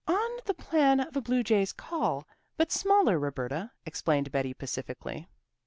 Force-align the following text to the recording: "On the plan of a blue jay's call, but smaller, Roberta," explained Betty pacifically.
"On 0.07 0.31
the 0.45 0.55
plan 0.55 0.99
of 0.99 1.15
a 1.15 1.21
blue 1.21 1.43
jay's 1.43 1.71
call, 1.71 2.25
but 2.57 2.71
smaller, 2.71 3.19
Roberta," 3.19 3.69
explained 3.85 4.31
Betty 4.31 4.51
pacifically. 4.55 5.27